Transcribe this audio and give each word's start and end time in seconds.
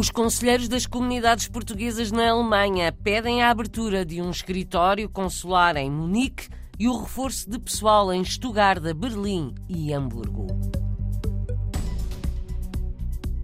Os 0.00 0.08
conselheiros 0.08 0.66
das 0.66 0.86
comunidades 0.86 1.46
portuguesas 1.46 2.10
na 2.10 2.30
Alemanha 2.30 2.90
pedem 2.90 3.42
a 3.42 3.50
abertura 3.50 4.02
de 4.02 4.22
um 4.22 4.30
escritório 4.30 5.10
consular 5.10 5.76
em 5.76 5.90
Munique 5.90 6.48
e 6.78 6.88
o 6.88 7.02
reforço 7.02 7.50
de 7.50 7.58
pessoal 7.58 8.10
em 8.10 8.24
Stuttgart, 8.24 8.82
Berlim 8.94 9.54
e 9.68 9.92
Hamburgo. 9.92 10.46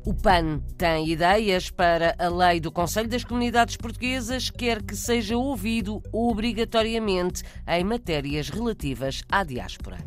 O 0.07 0.15
PAN 0.15 0.61
tem 0.79 1.11
ideias 1.11 1.69
para 1.69 2.17
a 2.19 2.29
lei 2.29 2.59
do 2.59 2.73
Conselho 2.73 3.11
das 3.11 3.23
Comunidades 3.23 3.77
Portuguesas, 3.77 4.49
quer 4.49 4.83
que 4.83 4.97
seja 4.97 5.37
ouvido 5.37 6.03
obrigatoriamente 6.11 7.43
em 7.69 7.85
matérias 7.85 8.49
relativas 8.49 9.23
à 9.31 9.45
diáspora. 9.45 9.99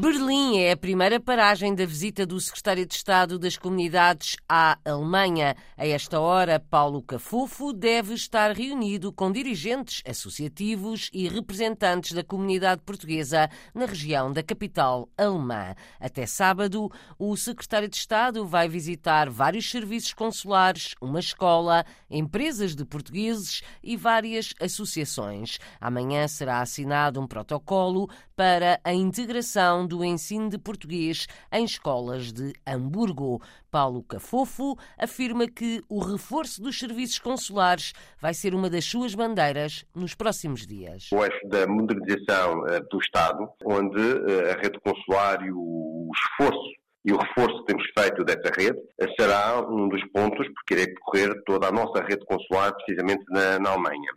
Berlim 0.00 0.56
é 0.56 0.72
a 0.72 0.76
primeira 0.78 1.20
paragem 1.20 1.74
da 1.74 1.84
visita 1.84 2.24
do 2.24 2.40
secretário 2.40 2.86
de 2.86 2.94
Estado 2.94 3.38
das 3.38 3.58
Comunidades 3.58 4.34
à 4.48 4.78
Alemanha. 4.82 5.54
A 5.76 5.86
esta 5.86 6.18
hora, 6.18 6.58
Paulo 6.58 7.02
Cafufo 7.02 7.70
deve 7.70 8.14
estar 8.14 8.52
reunido 8.52 9.12
com 9.12 9.30
dirigentes 9.30 10.02
associativos 10.08 11.10
e 11.12 11.28
representantes 11.28 12.12
da 12.12 12.24
comunidade 12.24 12.80
portuguesa 12.80 13.50
na 13.74 13.84
região 13.84 14.32
da 14.32 14.42
capital 14.42 15.06
alemã. 15.18 15.74
Até 16.00 16.24
sábado, 16.24 16.90
o 17.18 17.36
secretário 17.36 17.86
de 17.86 17.96
Estado 17.96 18.46
vai 18.46 18.70
visitar 18.70 19.28
vários 19.28 19.70
serviços 19.70 20.14
consulares, 20.14 20.94
uma 20.98 21.20
escola, 21.20 21.84
empresas 22.08 22.74
de 22.74 22.86
portugueses 22.86 23.60
e 23.82 23.98
várias 23.98 24.54
associações. 24.62 25.58
Amanhã 25.78 26.26
será 26.26 26.62
assinado 26.62 27.20
um 27.20 27.26
protocolo 27.26 28.08
para 28.34 28.80
a 28.82 28.94
integração 28.94 29.89
do 29.90 30.04
ensino 30.04 30.48
de 30.48 30.56
português 30.56 31.26
em 31.52 31.64
escolas 31.64 32.32
de 32.32 32.52
Hamburgo. 32.64 33.42
Paulo 33.72 34.04
Cafofo 34.04 34.76
afirma 34.96 35.48
que 35.48 35.82
o 35.88 35.98
reforço 35.98 36.62
dos 36.62 36.78
serviços 36.78 37.18
consulares 37.18 37.92
vai 38.20 38.32
ser 38.32 38.54
uma 38.54 38.70
das 38.70 38.84
suas 38.84 39.16
bandeiras 39.16 39.84
nos 39.92 40.14
próximos 40.14 40.64
dias. 40.64 41.08
O 41.12 41.24
eixo 41.24 41.48
da 41.48 41.66
modernização 41.66 42.60
uh, 42.60 42.88
do 42.88 42.98
Estado, 42.98 43.48
onde 43.64 44.00
uh, 44.00 44.50
a 44.56 44.60
rede 44.62 44.78
consular 44.80 45.44
e 45.44 45.50
o 45.50 46.08
esforço 46.14 46.80
e 47.04 47.12
o 47.12 47.16
reforço 47.16 47.58
que 47.60 47.72
temos 47.72 47.84
feito 47.98 48.22
dessa 48.24 48.52
rede 48.56 48.78
eh, 49.00 49.06
será 49.18 49.58
um 49.66 49.88
dos 49.88 50.04
pontos, 50.12 50.46
porque 50.48 50.74
irei 50.74 50.86
percorrer 50.86 51.42
toda 51.46 51.68
a 51.68 51.72
nossa 51.72 52.04
rede 52.04 52.24
consular 52.26 52.74
precisamente 52.74 53.24
na, 53.30 53.58
na 53.58 53.70
Alemanha. 53.70 54.12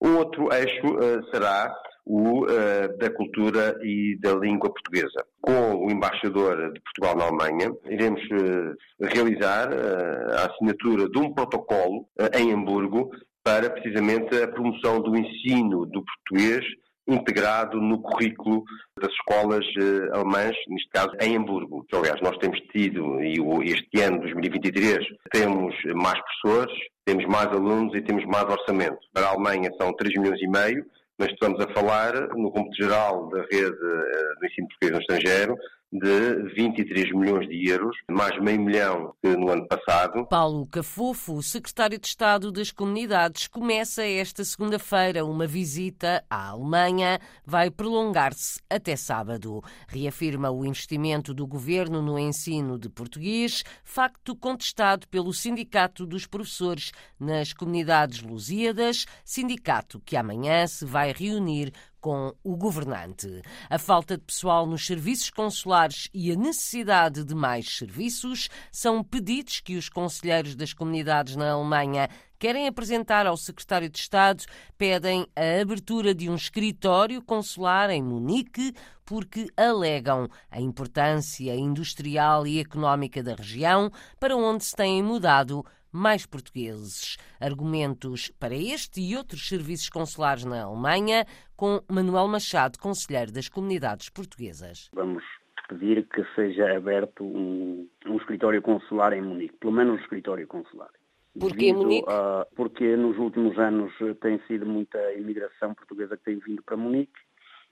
O 0.00 0.08
outro 0.16 0.48
eixo 0.52 0.86
uh, 0.86 1.30
será 1.30 1.70
o 2.06 2.44
uh, 2.44 2.98
da 2.98 3.10
cultura 3.10 3.78
e 3.82 4.18
da 4.20 4.32
língua 4.34 4.70
portuguesa. 4.70 5.24
Com 5.40 5.86
o 5.86 5.90
embaixador 5.90 6.72
de 6.72 6.80
Portugal 6.80 7.16
na 7.16 7.24
Alemanha, 7.24 7.74
iremos 7.88 8.20
uh, 8.24 8.76
realizar 9.00 9.68
uh, 9.72 10.32
a 10.38 10.52
assinatura 10.52 11.08
de 11.08 11.18
um 11.18 11.32
protocolo 11.32 12.06
em 12.34 12.52
Hamburgo 12.52 13.10
para 13.42 13.70
precisamente 13.70 14.36
a 14.42 14.48
promoção 14.48 15.00
do 15.00 15.16
ensino 15.16 15.86
do 15.86 16.02
português 16.04 16.64
integrado 17.06 17.78
no 17.78 18.00
currículo 18.00 18.64
das 18.98 19.12
escolas 19.12 19.66
alemãs, 20.14 20.56
neste 20.68 20.88
caso 20.88 21.10
em 21.20 21.36
Hamburgo. 21.36 21.84
Aliás, 21.92 22.18
nós 22.22 22.38
temos 22.38 22.58
tido, 22.72 23.20
e 23.22 23.36
este 23.64 24.00
ano, 24.00 24.20
2023, 24.20 25.06
temos 25.30 25.74
mais 25.94 26.18
professores, 26.22 26.74
temos 27.04 27.26
mais 27.26 27.48
alunos 27.48 27.94
e 27.94 28.00
temos 28.00 28.24
mais 28.24 28.44
orçamento. 28.44 28.96
Para 29.12 29.26
a 29.26 29.30
Alemanha 29.32 29.70
são 29.78 29.94
3 29.94 30.14
milhões 30.14 30.40
e 30.40 30.48
meio, 30.48 30.86
mas 31.18 31.30
estamos 31.30 31.60
a 31.60 31.72
falar, 31.72 32.12
no 32.36 32.50
cômputo 32.50 32.76
geral 32.76 33.28
da 33.30 33.42
rede 33.42 33.66
eh, 33.66 34.34
do 34.40 34.46
ensino 34.46 34.68
português 34.68 34.92
no 34.92 35.00
estrangeiro, 35.00 35.56
de 35.94 36.54
23 36.56 37.12
milhões 37.12 37.48
de 37.48 37.68
euros, 37.70 37.96
mais 38.10 38.36
meio 38.42 38.60
milhão 38.60 39.14
que 39.22 39.36
no 39.36 39.48
ano 39.48 39.64
passado. 39.68 40.26
Paulo 40.26 40.66
Cafofo, 40.66 41.40
secretário 41.40 42.00
de 42.00 42.08
Estado 42.08 42.50
das 42.50 42.72
Comunidades, 42.72 43.46
começa 43.46 44.04
esta 44.04 44.42
segunda-feira 44.42 45.24
uma 45.24 45.46
visita 45.46 46.24
à 46.28 46.48
Alemanha, 46.48 47.20
vai 47.46 47.70
prolongar-se 47.70 48.60
até 48.68 48.96
sábado. 48.96 49.62
Reafirma 49.86 50.50
o 50.50 50.64
investimento 50.64 51.32
do 51.32 51.46
governo 51.46 52.02
no 52.02 52.18
ensino 52.18 52.76
de 52.76 52.88
português, 52.88 53.62
facto 53.84 54.34
contestado 54.34 55.06
pelo 55.06 55.32
Sindicato 55.32 56.04
dos 56.04 56.26
Professores 56.26 56.90
nas 57.20 57.52
Comunidades 57.52 58.20
Lusíadas, 58.20 59.06
sindicato 59.24 60.00
que 60.04 60.16
amanhã 60.16 60.66
se 60.66 60.84
vai 60.84 61.12
reunir 61.12 61.72
com 62.04 62.34
o 62.44 62.54
governante. 62.54 63.40
A 63.70 63.78
falta 63.78 64.18
de 64.18 64.24
pessoal 64.24 64.66
nos 64.66 64.84
serviços 64.84 65.30
consulares 65.30 66.10
e 66.12 66.30
a 66.30 66.36
necessidade 66.36 67.24
de 67.24 67.34
mais 67.34 67.78
serviços 67.78 68.50
são 68.70 69.02
pedidos 69.02 69.60
que 69.60 69.74
os 69.74 69.88
conselheiros 69.88 70.54
das 70.54 70.74
comunidades 70.74 71.34
na 71.34 71.52
Alemanha 71.52 72.10
querem 72.38 72.68
apresentar 72.68 73.26
ao 73.26 73.38
secretário 73.38 73.88
de 73.88 73.98
Estado, 73.98 74.44
pedem 74.76 75.26
a 75.34 75.62
abertura 75.62 76.14
de 76.14 76.28
um 76.28 76.34
escritório 76.34 77.22
consular 77.22 77.88
em 77.88 78.02
Munique, 78.02 78.74
porque 79.02 79.46
alegam 79.56 80.28
a 80.50 80.60
importância 80.60 81.54
industrial 81.54 82.46
e 82.46 82.60
económica 82.60 83.22
da 83.22 83.34
região, 83.34 83.90
para 84.20 84.36
onde 84.36 84.62
se 84.62 84.76
têm 84.76 85.02
mudado 85.02 85.64
mais 85.94 86.26
portugueses. 86.26 87.16
Argumentos 87.40 88.30
para 88.40 88.54
este 88.54 89.00
e 89.00 89.16
outros 89.16 89.48
serviços 89.48 89.88
consulares 89.88 90.44
na 90.44 90.64
Alemanha, 90.64 91.24
com 91.56 91.80
Manuel 91.88 92.26
Machado, 92.28 92.78
conselheiro 92.78 93.32
das 93.32 93.48
comunidades 93.48 94.08
portuguesas. 94.08 94.90
Vamos 94.92 95.22
pedir 95.68 96.06
que 96.08 96.24
seja 96.34 96.76
aberto 96.76 97.24
um, 97.24 97.88
um 98.06 98.16
escritório 98.16 98.60
consular 98.60 99.12
em 99.12 99.22
Munique, 99.22 99.56
pelo 99.58 99.72
menos 99.72 99.98
um 99.98 100.02
escritório 100.02 100.46
consular. 100.46 100.90
Porquê 101.38 101.72
Munique? 101.72 102.08
A, 102.08 102.46
porque 102.54 102.96
nos 102.96 103.18
últimos 103.18 103.58
anos 103.58 103.92
tem 104.20 104.40
sido 104.46 104.66
muita 104.66 104.98
imigração 105.14 105.74
portuguesa 105.74 106.16
que 106.16 106.24
tem 106.24 106.38
vindo 106.38 106.62
para 106.62 106.76
Munique 106.76 107.12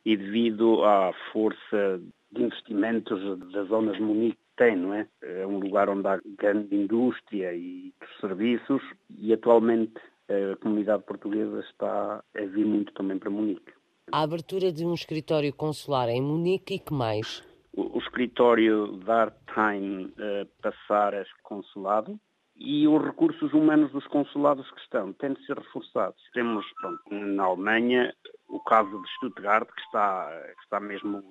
e 0.04 0.16
devido 0.16 0.84
à 0.84 1.12
força 1.32 2.00
de 2.32 2.42
investimentos 2.42 3.38
das 3.52 3.68
zonas 3.68 3.96
de 3.96 4.02
Munique 4.02 4.41
tem, 4.56 4.76
não 4.76 4.94
é? 4.94 5.06
É 5.22 5.46
um 5.46 5.58
lugar 5.58 5.88
onde 5.88 6.06
há 6.06 6.20
grande 6.38 6.74
indústria 6.74 7.54
e 7.54 7.92
serviços 8.20 8.82
e 9.10 9.32
atualmente 9.32 9.94
a 10.28 10.56
comunidade 10.56 11.02
portuguesa 11.04 11.60
está 11.60 12.22
a 12.34 12.40
vir 12.40 12.64
muito 12.64 12.92
também 12.94 13.18
para 13.18 13.30
Munique. 13.30 13.72
A 14.10 14.22
abertura 14.22 14.72
de 14.72 14.84
um 14.84 14.94
escritório 14.94 15.52
consular 15.52 16.08
em 16.08 16.20
Munique 16.20 16.74
e 16.74 16.78
que 16.78 16.92
mais? 16.92 17.44
O, 17.72 17.96
o 17.96 17.98
escritório 17.98 18.98
dar 19.04 19.34
time 19.54 20.06
uh, 20.06 20.46
passar 20.60 21.14
a 21.14 21.24
consulado 21.42 22.18
e 22.56 22.86
os 22.86 23.02
recursos 23.02 23.52
humanos 23.52 23.90
dos 23.92 24.06
consulados 24.06 24.70
que 24.70 24.80
estão 24.80 25.12
têm 25.14 25.32
de 25.32 25.44
ser 25.46 25.56
reforçados. 25.56 26.20
Temos, 26.32 26.64
pronto, 26.80 27.02
na 27.10 27.44
Alemanha, 27.44 28.14
o 28.48 28.60
caso 28.60 28.90
de 29.02 29.08
Stuttgart, 29.16 29.66
que 29.66 29.80
está, 29.82 30.28
que 30.56 30.62
está 30.62 30.78
mesmo 30.78 31.22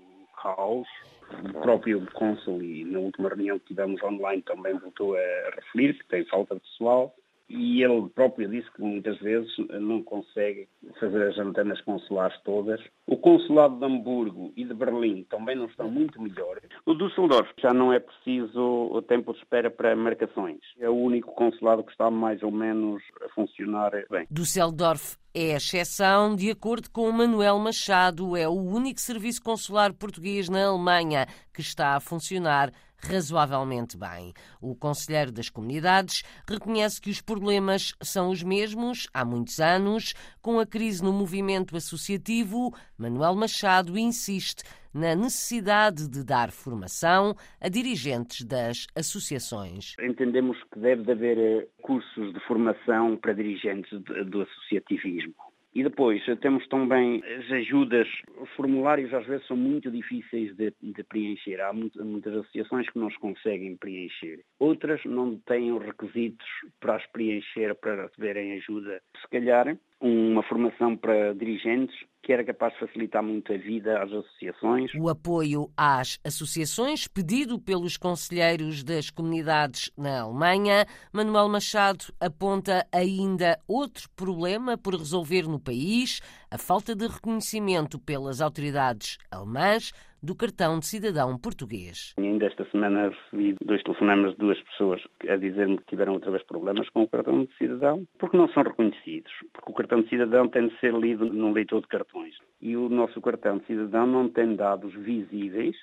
O 0.43 1.61
próprio 1.61 2.05
cônsul, 2.13 2.61
e 2.61 2.83
na 2.83 2.99
última 2.99 3.29
reunião 3.29 3.57
que 3.59 3.67
tivemos 3.67 4.01
online, 4.03 4.41
também 4.41 4.77
voltou 4.77 5.15
a 5.15 5.19
referir 5.55 5.93
que 5.97 6.07
tem 6.07 6.25
falta 6.25 6.55
de 6.55 6.61
pessoal 6.61 7.15
e 7.53 7.83
ele 7.83 8.09
próprio 8.09 8.49
disse 8.49 8.71
que 8.71 8.81
muitas 8.81 9.17
vezes 9.19 9.51
não 9.79 10.01
consegue 10.03 10.67
fazer 10.99 11.29
as 11.29 11.37
antenas 11.37 11.81
consulares 11.81 12.37
todas. 12.43 12.79
O 13.05 13.17
consulado 13.17 13.77
de 13.77 13.85
Hamburgo 13.85 14.53
e 14.55 14.63
de 14.63 14.73
Berlim 14.73 15.23
também 15.29 15.55
não 15.55 15.65
estão 15.65 15.89
muito 15.89 16.21
melhores. 16.21 16.63
O 16.85 16.93
Düsseldorf 16.93 17.49
já 17.59 17.73
não 17.73 17.91
é 17.91 17.99
preciso 17.99 18.89
o 18.91 19.01
tempo 19.01 19.33
de 19.33 19.39
espera 19.39 19.69
para 19.69 19.95
marcações. 19.95 20.59
É 20.79 20.89
o 20.89 20.95
único 20.95 21.33
consulado 21.33 21.83
que 21.83 21.91
está 21.91 22.09
mais 22.09 22.41
ou 22.41 22.51
menos 22.51 23.01
a 23.23 23.29
funcionar 23.29 23.91
bem. 24.09 24.25
Düsseldorf 24.29 25.17
é 25.33 25.53
a 25.53 25.57
exceção, 25.57 26.35
de 26.35 26.51
acordo 26.51 26.89
com 26.91 27.09
Manuel 27.11 27.57
Machado, 27.59 28.35
é 28.35 28.47
o 28.47 28.53
único 28.53 28.99
serviço 28.99 29.41
consular 29.41 29.93
português 29.93 30.49
na 30.49 30.65
Alemanha 30.65 31.25
que 31.53 31.61
está 31.61 31.95
a 31.95 31.99
funcionar 31.99 32.71
razoavelmente 33.01 33.97
bem. 33.97 34.33
O 34.61 34.75
Conselheiro 34.75 35.31
das 35.31 35.49
Comunidades 35.49 36.23
reconhece 36.47 37.01
que 37.01 37.09
os 37.09 37.21
problemas 37.21 37.93
são 38.01 38.29
os 38.29 38.43
mesmos 38.43 39.07
há 39.13 39.25
muitos 39.25 39.59
anos. 39.59 40.13
Com 40.41 40.59
a 40.59 40.65
crise 40.65 41.03
no 41.03 41.11
movimento 41.11 41.75
associativo, 41.75 42.73
Manuel 42.97 43.35
Machado 43.35 43.97
insiste 43.97 44.63
na 44.93 45.15
necessidade 45.15 46.09
de 46.09 46.23
dar 46.23 46.51
formação 46.51 47.33
a 47.59 47.69
dirigentes 47.69 48.45
das 48.45 48.87
associações. 48.95 49.95
Entendemos 50.01 50.57
que 50.71 50.79
deve 50.79 51.11
haver 51.11 51.37
eh, 51.37 51.67
cursos 51.81 52.33
de 52.33 52.39
formação 52.41 53.15
para 53.17 53.33
dirigentes 53.33 53.89
do 54.01 54.41
associativismo 54.41 55.50
e 55.73 55.83
depois 55.83 56.21
temos 56.41 56.67
também 56.67 57.23
as 57.23 57.51
ajudas, 57.51 58.07
os 58.37 58.49
formulários 58.51 59.13
às 59.13 59.25
vezes 59.25 59.47
são 59.47 59.55
muito 59.55 59.89
difíceis 59.89 60.55
de, 60.55 60.73
de 60.81 61.03
preencher. 61.03 61.61
Há 61.61 61.71
muitas 61.71 62.33
associações 62.33 62.89
que 62.89 62.99
não 62.99 63.07
os 63.07 63.17
conseguem 63.17 63.77
preencher. 63.77 64.41
Outras 64.59 65.03
não 65.05 65.37
têm 65.37 65.71
os 65.71 65.83
requisitos 65.83 66.45
para 66.79 66.95
as 66.95 67.05
preencher, 67.07 67.73
para 67.75 68.03
receberem 68.03 68.53
ajuda. 68.53 69.01
Se 69.21 69.27
calhar 69.29 69.77
uma 70.01 70.43
formação 70.43 70.97
para 70.97 71.33
dirigentes 71.33 71.95
que 72.23 72.31
era 72.31 72.43
capaz 72.43 72.73
de 72.73 72.79
facilitar 72.79 73.23
muito 73.23 73.51
a 73.51 73.57
vida 73.57 74.01
às 74.01 74.11
associações. 74.11 74.91
O 74.95 75.09
apoio 75.09 75.71
às 75.75 76.19
associações, 76.23 77.07
pedido 77.07 77.59
pelos 77.59 77.97
conselheiros 77.97 78.83
das 78.83 79.09
comunidades 79.09 79.91
na 79.97 80.21
Alemanha, 80.21 80.85
Manuel 81.11 81.49
Machado 81.49 82.05
aponta 82.19 82.85
ainda 82.91 83.59
outro 83.67 84.09
problema 84.15 84.77
por 84.77 84.95
resolver 84.95 85.43
no 85.43 85.59
país: 85.59 86.21
a 86.49 86.57
falta 86.57 86.95
de 86.95 87.07
reconhecimento 87.07 87.99
pelas 87.99 88.39
autoridades 88.39 89.17
alemãs 89.31 89.91
do 90.23 90.35
cartão 90.35 90.79
de 90.79 90.85
cidadão 90.85 91.37
português. 91.37 92.13
Ainda 92.17 92.45
esta 92.45 92.63
semana 92.69 93.09
recebi 93.09 93.55
dois 93.65 93.81
telefonemas 93.81 94.31
de 94.33 94.37
duas 94.37 94.61
pessoas 94.61 95.01
a 95.27 95.35
dizer-me 95.35 95.77
que 95.77 95.85
tiveram 95.85 96.13
outra 96.13 96.29
vez 96.29 96.43
problemas 96.43 96.87
com 96.89 97.03
o 97.03 97.07
cartão 97.07 97.45
de 97.45 97.57
cidadão, 97.57 98.05
porque 98.19 98.37
não 98.37 98.47
são 98.49 98.63
reconhecidos. 98.63 99.31
Porque 99.51 99.71
o 99.71 99.73
cartão 99.73 100.01
de 100.01 100.09
cidadão 100.09 100.47
tem 100.47 100.67
de 100.67 100.79
ser 100.79 100.93
lido 100.93 101.25
num 101.25 101.51
leitor 101.53 101.81
de 101.81 101.87
cartões. 101.87 102.35
E 102.61 102.77
o 102.77 102.87
nosso 102.87 103.19
cartão 103.19 103.57
de 103.57 103.65
cidadão 103.65 104.05
não 104.05 104.29
tem 104.29 104.55
dados 104.55 104.93
visíveis, 104.93 105.75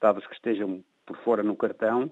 dados 0.00 0.26
que 0.26 0.34
estejam 0.34 0.82
por 1.06 1.16
fora 1.18 1.42
no 1.42 1.54
cartão, 1.54 2.10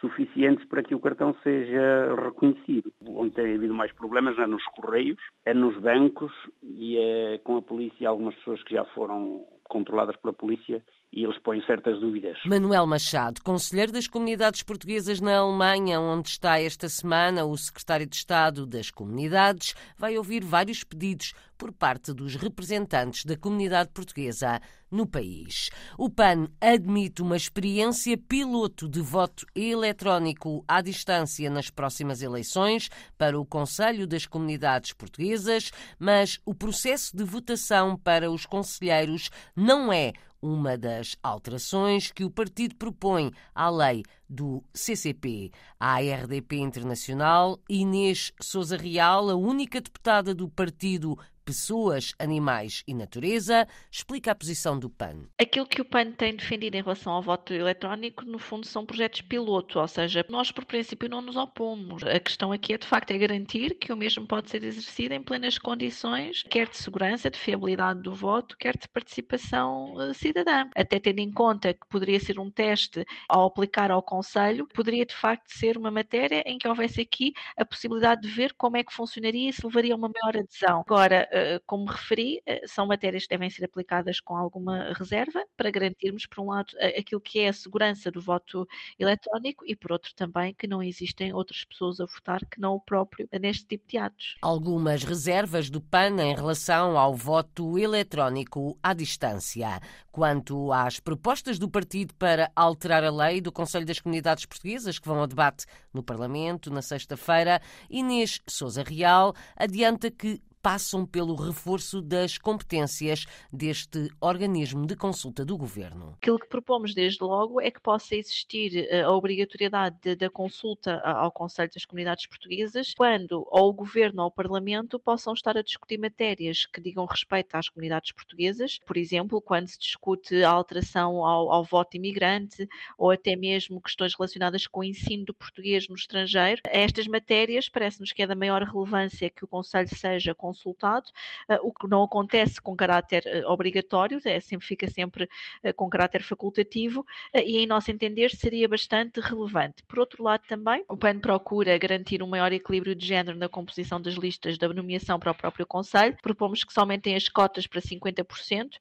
suficientes 0.00 0.66
para 0.66 0.82
que 0.82 0.94
o 0.94 1.00
cartão 1.00 1.34
seja 1.42 2.14
reconhecido. 2.22 2.92
Onde 3.06 3.34
tem 3.34 3.54
havido 3.54 3.72
mais 3.72 3.92
problemas 3.92 4.38
é 4.38 4.46
nos 4.46 4.64
correios, 4.66 5.18
é 5.46 5.54
nos 5.54 5.76
bancos 5.80 6.32
e 6.62 6.98
é 6.98 7.38
com 7.38 7.56
a 7.56 7.62
polícia 7.62 8.08
algumas 8.08 8.34
pessoas 8.36 8.62
que 8.64 8.74
já 8.74 8.84
foram 8.86 9.46
controladas 9.74 10.14
pela 10.16 10.32
polícia 10.32 10.80
e 11.12 11.24
eles 11.24 11.38
põem 11.38 11.60
certas 11.64 11.98
dúvidas. 12.00 12.38
Manuel 12.44 12.86
Machado, 12.86 13.42
conselheiro 13.42 13.90
das 13.90 14.06
comunidades 14.06 14.62
portuguesas 14.62 15.20
na 15.20 15.36
Alemanha, 15.36 16.00
onde 16.00 16.28
está 16.28 16.60
esta 16.60 16.88
semana 16.88 17.44
o 17.44 17.56
secretário 17.56 18.06
de 18.06 18.14
Estado 18.14 18.66
das 18.66 18.90
Comunidades, 18.90 19.74
vai 19.96 20.16
ouvir 20.16 20.44
vários 20.44 20.84
pedidos 20.84 21.32
por 21.56 21.72
parte 21.72 22.12
dos 22.12 22.34
representantes 22.34 23.24
da 23.24 23.36
comunidade 23.36 23.90
portuguesa 23.90 24.60
no 24.90 25.06
país. 25.06 25.70
O 25.98 26.10
PAN 26.10 26.48
admite 26.60 27.22
uma 27.22 27.36
experiência 27.36 28.16
piloto 28.16 28.88
de 28.88 29.00
voto 29.00 29.46
eletrónico 29.54 30.64
à 30.68 30.80
distância 30.80 31.48
nas 31.50 31.70
próximas 31.70 32.22
eleições 32.22 32.88
para 33.16 33.38
o 33.38 33.46
Conselho 33.46 34.06
das 34.06 34.26
Comunidades 34.26 34.92
Portuguesas, 34.92 35.70
mas 35.98 36.38
o 36.44 36.54
processo 36.54 37.16
de 37.16 37.24
votação 37.24 37.96
para 37.96 38.30
os 38.30 38.46
conselheiros 38.46 39.30
não 39.64 39.90
é 39.90 40.12
uma 40.42 40.76
das 40.76 41.16
alterações 41.22 42.12
que 42.12 42.22
o 42.22 42.30
partido 42.30 42.76
propõe 42.76 43.32
à 43.54 43.70
lei 43.70 44.02
do 44.28 44.62
CCP. 44.74 45.50
A 45.80 46.00
RDP 46.00 46.56
Internacional, 46.56 47.58
Inês 47.66 48.30
Souza 48.38 48.76
Real, 48.76 49.30
a 49.30 49.34
única 49.34 49.80
deputada 49.80 50.34
do 50.34 50.50
partido 50.50 51.18
pessoas, 51.44 52.14
animais 52.18 52.82
e 52.86 52.94
natureza, 52.94 53.68
explica 53.90 54.30
a 54.32 54.34
posição 54.34 54.78
do 54.78 54.88
PAN. 54.88 55.28
Aquilo 55.40 55.66
que 55.66 55.80
o 55.80 55.84
PAN 55.84 56.12
tem 56.12 56.34
defendido 56.34 56.74
em 56.76 56.82
relação 56.82 57.12
ao 57.12 57.22
voto 57.22 57.52
eletrónico, 57.52 58.24
no 58.24 58.38
fundo, 58.38 58.66
são 58.66 58.86
projetos 58.86 59.20
piloto, 59.20 59.78
ou 59.78 59.88
seja, 59.88 60.24
nós 60.28 60.50
por 60.50 60.64
princípio 60.64 61.08
não 61.08 61.20
nos 61.20 61.36
opomos. 61.36 62.02
A 62.02 62.18
questão 62.18 62.52
aqui 62.52 62.74
é 62.74 62.78
de 62.78 62.86
facto 62.86 63.10
é 63.10 63.18
garantir 63.18 63.74
que 63.74 63.92
o 63.92 63.96
mesmo 63.96 64.26
pode 64.26 64.50
ser 64.50 64.64
exercido 64.64 65.14
em 65.14 65.22
plenas 65.22 65.58
condições, 65.58 66.42
quer 66.48 66.68
de 66.68 66.76
segurança, 66.76 67.30
de 67.30 67.38
fiabilidade 67.38 68.00
do 68.02 68.14
voto, 68.14 68.56
quer 68.56 68.76
de 68.76 68.88
participação 68.88 69.94
uh, 69.94 70.14
cidadã. 70.14 70.68
Até 70.74 70.98
tendo 70.98 71.18
em 71.18 71.30
conta 71.30 71.74
que 71.74 71.86
poderia 71.88 72.20
ser 72.20 72.38
um 72.38 72.50
teste 72.50 73.04
ao 73.28 73.46
aplicar 73.46 73.90
ao 73.90 74.02
Conselho, 74.02 74.66
poderia 74.72 75.04
de 75.04 75.14
facto 75.14 75.48
ser 75.48 75.76
uma 75.76 75.90
matéria 75.90 76.42
em 76.46 76.58
que 76.58 76.68
houvesse 76.68 77.00
aqui 77.00 77.32
a 77.56 77.64
possibilidade 77.64 78.22
de 78.22 78.28
ver 78.28 78.54
como 78.54 78.76
é 78.76 78.84
que 78.84 78.92
funcionaria 78.92 79.50
e 79.50 79.52
se 79.52 79.64
levaria 79.66 79.94
a 79.94 79.96
uma 79.96 80.08
maior 80.08 80.36
adesão. 80.36 80.80
Agora, 80.86 81.28
eh, 81.30 81.33
como 81.66 81.86
referi, 81.86 82.40
eh, 82.46 82.62
são 82.66 82.86
matérias 82.86 83.24
que 83.24 83.30
devem 83.30 83.50
ser 83.50 83.64
aplicadas 83.64 84.20
com 84.20 84.36
alguma 84.36 84.92
reserva 84.92 85.44
para 85.56 85.70
garantirmos, 85.70 86.26
por 86.26 86.40
um 86.40 86.50
lado, 86.50 86.72
aquilo 86.98 87.20
que 87.20 87.40
é 87.40 87.48
a 87.48 87.52
segurança 87.52 88.10
do 88.10 88.20
voto 88.20 88.66
eletrónico 88.98 89.64
e, 89.66 89.74
por 89.74 89.92
outro, 89.92 90.14
também 90.14 90.54
que 90.54 90.66
não 90.66 90.82
existem 90.82 91.32
outras 91.32 91.64
pessoas 91.64 92.00
a 92.00 92.06
votar 92.06 92.40
que 92.46 92.60
não 92.60 92.74
o 92.74 92.80
próprio 92.80 93.28
neste 93.40 93.66
tipo 93.66 93.86
de 93.88 93.98
atos. 93.98 94.36
Algumas 94.42 95.02
reservas 95.02 95.70
do 95.70 95.80
PAN 95.80 96.22
em 96.22 96.34
relação 96.34 96.96
ao 96.98 97.14
voto 97.14 97.78
eletrónico 97.78 98.78
à 98.82 98.94
distância. 98.94 99.80
Quanto 100.10 100.72
às 100.72 101.00
propostas 101.00 101.58
do 101.58 101.68
partido 101.68 102.14
para 102.14 102.50
alterar 102.54 103.02
a 103.02 103.10
lei 103.10 103.40
do 103.40 103.50
Conselho 103.50 103.86
das 103.86 103.98
Comunidades 103.98 104.46
Portuguesas, 104.46 104.98
que 104.98 105.08
vão 105.08 105.22
a 105.22 105.26
debate 105.26 105.66
no 105.92 106.02
Parlamento 106.02 106.70
na 106.70 106.82
sexta-feira, 106.82 107.60
Inês 107.90 108.40
Souza 108.46 108.82
Real 108.82 109.34
adianta 109.56 110.10
que 110.10 110.40
passam 110.64 111.04
pelo 111.04 111.34
reforço 111.34 112.00
das 112.00 112.38
competências 112.38 113.26
deste 113.52 114.08
organismo 114.18 114.86
de 114.86 114.96
consulta 114.96 115.44
do 115.44 115.58
governo. 115.58 116.14
Aquilo 116.22 116.38
que 116.38 116.48
propomos 116.48 116.94
desde 116.94 117.22
logo 117.22 117.60
é 117.60 117.70
que 117.70 117.82
possa 117.82 118.16
existir 118.16 118.74
eh, 118.88 119.02
a 119.02 119.10
obrigatoriedade 119.10 120.16
da 120.16 120.30
consulta 120.30 121.00
ao 121.00 121.30
Conselho 121.30 121.70
das 121.74 121.84
Comunidades 121.84 122.26
Portuguesas 122.26 122.94
quando 122.96 123.46
ou 123.50 123.68
o 123.68 123.72
governo 123.74 124.22
ou 124.22 124.28
o 124.28 124.30
Parlamento 124.30 124.98
possam 124.98 125.34
estar 125.34 125.54
a 125.54 125.62
discutir 125.62 125.98
matérias 125.98 126.64
que 126.64 126.80
digam 126.80 127.04
respeito 127.04 127.54
às 127.54 127.68
comunidades 127.68 128.12
portuguesas, 128.12 128.78
por 128.86 128.96
exemplo, 128.96 129.42
quando 129.42 129.68
se 129.68 129.78
discute 129.78 130.42
a 130.42 130.50
alteração 130.50 131.26
ao, 131.26 131.52
ao 131.52 131.62
voto 131.62 131.98
imigrante 131.98 132.66
ou 132.96 133.10
até 133.10 133.36
mesmo 133.36 133.82
questões 133.82 134.14
relacionadas 134.18 134.66
com 134.66 134.80
o 134.80 134.84
ensino 134.84 135.26
do 135.26 135.34
português 135.34 135.88
no 135.90 135.94
estrangeiro. 135.94 136.62
Estas 136.64 137.06
matérias 137.06 137.68
parece-nos 137.68 138.12
que 138.12 138.22
é 138.22 138.26
da 138.26 138.34
maior 138.34 138.62
relevância 138.62 139.28
que 139.28 139.44
o 139.44 139.48
Conselho 139.48 139.94
seja 139.94 140.34
consultado 140.34 140.53
consultado, 140.54 141.10
eh, 141.48 141.58
o 141.62 141.72
que 141.72 141.88
não 141.88 142.04
acontece 142.04 142.60
com 142.60 142.76
caráter 142.76 143.24
eh, 143.26 143.44
obrigatório, 143.46 144.20
é, 144.24 144.38
sempre, 144.38 144.66
fica 144.66 144.88
sempre 144.88 145.28
eh, 145.62 145.72
com 145.72 145.90
caráter 145.90 146.22
facultativo 146.22 147.04
e, 147.34 147.58
em 147.58 147.66
nosso 147.66 147.90
entender, 147.90 148.30
seria 148.30 148.68
bastante 148.68 149.20
relevante. 149.20 149.82
Por 149.82 149.98
outro 149.98 150.22
lado, 150.22 150.42
também, 150.46 150.84
o 150.88 150.96
PAN 150.96 151.18
procura 151.18 151.76
garantir 151.76 152.22
um 152.22 152.26
maior 152.26 152.52
equilíbrio 152.52 152.94
de 152.94 153.04
género 153.04 153.36
na 153.36 153.48
composição 153.48 154.00
das 154.00 154.14
listas 154.14 154.56
da 154.56 154.68
nomeação 154.68 155.18
para 155.18 155.32
o 155.32 155.34
próprio 155.34 155.66
Conselho. 155.66 156.16
Propomos 156.22 156.62
que 156.62 156.72
se 156.72 156.78
aumentem 156.78 157.16
as 157.16 157.28
cotas 157.28 157.66
para 157.66 157.80
50%, 157.80 158.78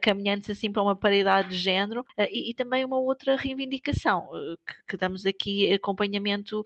caminhando-se 0.00 0.52
assim 0.52 0.70
para 0.70 0.82
uma 0.82 0.94
paridade 0.94 1.50
de 1.50 1.56
género 1.56 2.04
e, 2.30 2.50
e 2.50 2.54
também 2.54 2.84
uma 2.84 2.98
outra 2.98 3.36
reivindicação, 3.36 4.28
que, 4.66 4.74
que, 4.88 4.96
damos 4.96 5.24
aqui 5.24 5.72
acompanhamento 5.72 6.64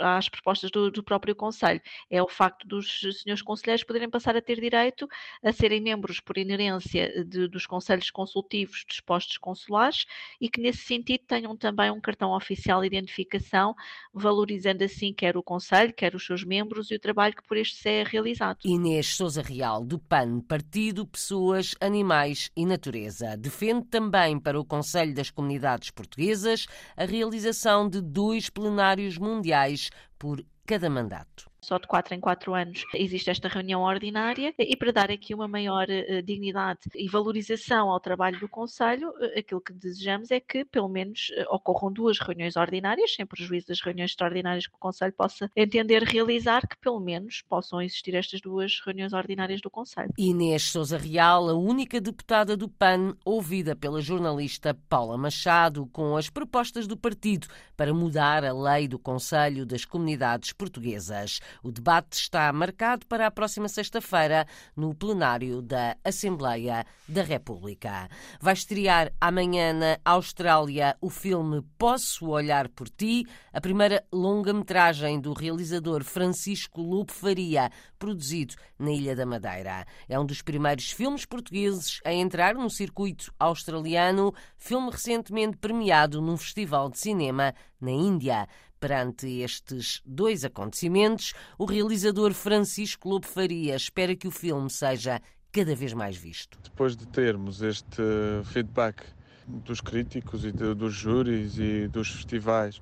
às 0.00 0.28
propostas 0.28 0.70
do, 0.70 0.90
do 0.90 1.02
próprio 1.02 1.34
Conselho, 1.34 1.80
é 2.10 2.22
o 2.22 2.28
facto 2.28 2.66
dos 2.66 3.00
senhores 3.22 3.42
conselheiros 3.42 3.84
poderem 3.84 3.95
passar 4.10 4.36
a 4.36 4.42
ter 4.42 4.60
direito 4.60 5.08
a 5.42 5.52
serem 5.52 5.80
membros 5.80 6.20
por 6.20 6.36
inerência 6.36 7.24
de, 7.24 7.48
dos 7.48 7.66
conselhos 7.66 8.10
consultivos 8.10 8.84
dos 8.86 9.00
postos 9.00 9.38
consulares 9.38 10.04
e 10.40 10.48
que 10.48 10.60
nesse 10.60 10.84
sentido 10.84 11.24
tenham 11.26 11.56
também 11.56 11.90
um 11.90 12.00
cartão 12.00 12.32
oficial 12.32 12.80
de 12.80 12.86
identificação, 12.86 13.74
valorizando 14.12 14.84
assim 14.84 15.12
quer 15.12 15.36
o 15.36 15.42
conselho, 15.42 15.92
quer 15.92 16.14
os 16.14 16.24
seus 16.24 16.44
membros 16.44 16.90
e 16.90 16.94
o 16.94 17.00
trabalho 17.00 17.34
que 17.34 17.46
por 17.46 17.56
este 17.56 17.88
é 17.88 18.04
realizado. 18.04 18.58
Inês 18.64 19.14
Souza 19.14 19.42
Real, 19.42 19.84
do 19.84 19.98
PAN, 19.98 20.40
Partido 20.40 21.06
Pessoas, 21.06 21.74
Animais 21.80 22.50
e 22.56 22.66
Natureza, 22.66 23.36
defende 23.36 23.86
também 23.86 24.38
para 24.38 24.58
o 24.58 24.64
Conselho 24.64 25.14
das 25.14 25.30
Comunidades 25.30 25.90
Portuguesas 25.90 26.66
a 26.96 27.04
realização 27.04 27.88
de 27.88 28.00
dois 28.00 28.50
plenários 28.50 29.18
mundiais 29.18 29.90
por 30.18 30.44
cada 30.66 30.90
mandato 30.90 31.55
só 31.66 31.78
de 31.78 31.86
4 31.88 32.14
em 32.14 32.20
4 32.20 32.54
anos 32.54 32.84
existe 32.94 33.28
esta 33.28 33.48
reunião 33.48 33.82
ordinária 33.82 34.54
e 34.56 34.76
para 34.76 34.92
dar 34.92 35.10
aqui 35.10 35.34
uma 35.34 35.48
maior 35.48 35.88
uh, 35.88 36.22
dignidade 36.22 36.80
e 36.94 37.08
valorização 37.08 37.90
ao 37.90 37.98
trabalho 37.98 38.38
do 38.38 38.48
Conselho, 38.48 39.10
uh, 39.10 39.38
aquilo 39.38 39.60
que 39.60 39.72
desejamos 39.72 40.30
é 40.30 40.38
que 40.38 40.64
pelo 40.64 40.88
menos 40.88 41.30
uh, 41.30 41.54
ocorram 41.54 41.92
duas 41.92 42.20
reuniões 42.20 42.56
ordinárias, 42.56 43.14
sem 43.14 43.26
prejuízo 43.26 43.66
das 43.66 43.80
reuniões 43.80 44.12
extraordinárias 44.12 44.68
que 44.68 44.74
o 44.76 44.78
Conselho 44.78 45.12
possa 45.12 45.50
entender 45.56 46.04
realizar, 46.04 46.66
que 46.68 46.78
pelo 46.78 47.00
menos 47.00 47.42
possam 47.48 47.82
existir 47.82 48.14
estas 48.14 48.40
duas 48.40 48.80
reuniões 48.84 49.12
ordinárias 49.12 49.60
do 49.60 49.68
Conselho. 49.68 50.12
Inês 50.16 50.62
Souza 50.62 50.96
Real, 50.96 51.48
a 51.48 51.54
única 51.54 52.00
deputada 52.00 52.56
do 52.56 52.68
PAN, 52.68 53.16
ouvida 53.24 53.74
pela 53.74 54.00
jornalista 54.00 54.72
Paula 54.88 55.18
Machado, 55.18 55.86
com 55.92 56.16
as 56.16 56.30
propostas 56.30 56.86
do 56.86 56.96
partido 56.96 57.48
para 57.76 57.92
mudar 57.92 58.44
a 58.44 58.52
lei 58.52 58.86
do 58.86 59.00
Conselho 59.00 59.66
das 59.66 59.84
Comunidades 59.84 60.52
Portuguesas. 60.52 61.40
O 61.62 61.70
debate 61.70 62.14
está 62.14 62.52
marcado 62.52 63.06
para 63.06 63.26
a 63.26 63.30
próxima 63.30 63.68
sexta-feira 63.68 64.46
no 64.76 64.94
plenário 64.94 65.62
da 65.62 65.96
Assembleia 66.04 66.84
da 67.08 67.22
República. 67.22 68.08
Vai 68.40 68.54
estrear 68.54 69.12
amanhã 69.20 69.72
na 69.72 69.98
Austrália 70.04 70.96
o 71.00 71.10
filme 71.10 71.62
Posso 71.78 72.28
Olhar 72.28 72.68
por 72.68 72.88
Ti, 72.88 73.26
a 73.52 73.60
primeira 73.60 74.04
longa-metragem 74.12 75.20
do 75.20 75.32
realizador 75.32 76.04
Francisco 76.04 76.80
Lupe 76.80 77.12
Faria, 77.12 77.70
produzido 77.98 78.54
na 78.78 78.90
Ilha 78.90 79.16
da 79.16 79.26
Madeira. 79.26 79.86
É 80.08 80.18
um 80.18 80.26
dos 80.26 80.42
primeiros 80.42 80.90
filmes 80.90 81.24
portugueses 81.24 82.00
a 82.04 82.12
entrar 82.12 82.54
no 82.54 82.70
circuito 82.70 83.32
australiano, 83.38 84.32
filme 84.56 84.90
recentemente 84.90 85.56
premiado 85.56 86.20
num 86.20 86.36
festival 86.36 86.90
de 86.90 86.98
cinema 86.98 87.54
na 87.80 87.90
Índia. 87.90 88.48
Perante 88.86 89.26
estes 89.40 90.00
dois 90.06 90.44
acontecimentos, 90.44 91.34
o 91.58 91.64
realizador 91.64 92.32
Francisco 92.32 93.08
Lobo 93.08 93.26
Faria 93.26 93.74
espera 93.74 94.14
que 94.14 94.28
o 94.28 94.30
filme 94.30 94.70
seja 94.70 95.20
cada 95.50 95.74
vez 95.74 95.92
mais 95.92 96.16
visto. 96.16 96.56
Depois 96.62 96.96
de 96.96 97.04
termos 97.08 97.62
este 97.62 98.00
feedback 98.44 99.02
dos 99.44 99.80
críticos 99.80 100.44
e 100.44 100.52
de, 100.52 100.72
dos 100.72 100.94
júris 100.94 101.58
e 101.58 101.88
dos 101.88 102.10
festivais, 102.10 102.80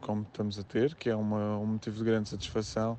como 0.00 0.22
estamos 0.22 0.58
a 0.58 0.64
ter, 0.64 0.96
que 0.96 1.08
é 1.08 1.14
uma, 1.14 1.56
um 1.58 1.66
motivo 1.66 1.98
de 1.98 2.02
grande 2.02 2.28
satisfação, 2.28 2.98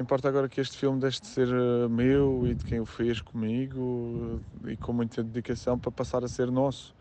Importa 0.00 0.28
agora 0.28 0.48
que 0.48 0.60
este 0.60 0.78
filme 0.78 1.00
deixe 1.00 1.20
de 1.20 1.26
ser 1.26 1.48
eh, 1.48 1.88
meu 1.88 2.46
e 2.46 2.54
de 2.54 2.64
quem 2.64 2.78
o 2.78 2.86
fez 2.86 3.20
comigo 3.20 4.40
e 4.68 4.76
com 4.76 4.92
muita 4.92 5.20
dedicação 5.20 5.76
para 5.76 5.90
passar 5.90 6.22
a 6.22 6.28
ser 6.28 6.48
nosso 6.52 6.94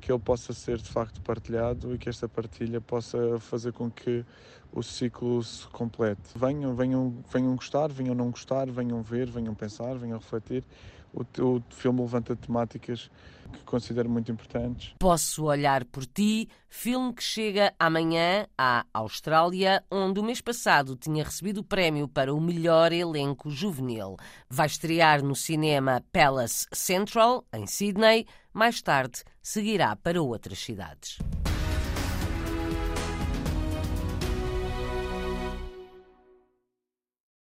que 0.00 0.12
ele 0.12 0.20
possa 0.20 0.52
ser 0.52 0.78
de 0.78 0.88
facto 0.88 1.20
partilhado 1.20 1.94
e 1.94 1.98
que 1.98 2.08
esta 2.08 2.28
partilha 2.28 2.80
possa 2.80 3.38
fazer 3.40 3.72
com 3.72 3.90
que 3.90 4.24
o 4.72 4.82
ciclo 4.82 5.42
se 5.42 5.66
complete. 5.68 6.20
Venham, 6.34 6.74
venham, 6.74 7.24
venham 7.32 7.56
gostar, 7.56 7.88
venham 7.88 8.14
não 8.14 8.30
gostar, 8.30 8.70
venham 8.70 9.02
ver, 9.02 9.30
venham 9.30 9.54
pensar, 9.54 9.96
venham 9.96 10.18
refletir. 10.18 10.62
O, 11.16 11.22
o 11.42 11.62
filme 11.70 12.02
levanta 12.02 12.36
temáticas 12.36 13.10
que 13.52 13.64
considero 13.64 14.08
muito 14.08 14.30
importantes. 14.30 14.94
Posso 14.98 15.44
olhar 15.44 15.84
por 15.84 16.04
ti, 16.04 16.48
filme 16.68 17.14
que 17.14 17.22
chega 17.22 17.72
amanhã 17.78 18.46
à 18.56 18.84
Austrália, 18.92 19.82
onde 19.90 20.20
o 20.20 20.22
mês 20.22 20.40
passado 20.40 20.94
tinha 20.96 21.24
recebido 21.24 21.58
o 21.58 21.64
prémio 21.64 22.06
para 22.06 22.34
o 22.34 22.40
melhor 22.40 22.92
elenco 22.92 23.50
juvenil. 23.50 24.16
Vai 24.48 24.66
estrear 24.66 25.22
no 25.22 25.34
cinema 25.34 26.04
Palace 26.12 26.66
Central, 26.72 27.44
em 27.52 27.66
Sydney. 27.66 28.26
Mais 28.52 28.82
tarde, 28.82 29.22
seguirá 29.42 29.96
para 29.96 30.22
outras 30.22 30.58
cidades. 30.58 31.18